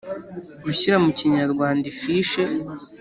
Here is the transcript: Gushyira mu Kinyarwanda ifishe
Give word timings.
Gushyira 0.63 0.95
mu 1.03 1.11
Kinyarwanda 1.17 1.85
ifishe 1.93 2.41